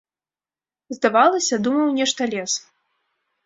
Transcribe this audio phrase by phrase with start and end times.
[0.95, 2.51] Здавалася, думаў нешта лес.